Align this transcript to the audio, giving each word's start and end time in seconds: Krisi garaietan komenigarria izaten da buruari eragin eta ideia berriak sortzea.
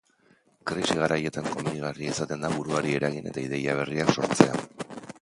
Krisi 0.71 0.95
garaietan 1.01 1.51
komenigarria 1.57 2.15
izaten 2.15 2.47
da 2.47 2.53
buruari 2.57 2.97
eragin 3.01 3.33
eta 3.33 3.45
ideia 3.49 3.81
berriak 3.83 4.15
sortzea. 4.19 4.61